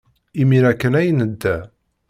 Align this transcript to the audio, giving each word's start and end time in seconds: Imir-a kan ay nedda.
Imir-a 0.41 0.71
kan 0.75 0.97
ay 0.99 1.09
nedda. 1.17 1.55